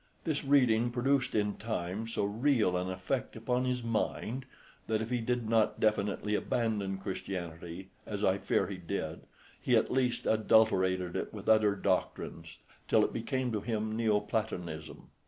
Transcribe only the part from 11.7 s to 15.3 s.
doctrines till it became to him Neo Platonism.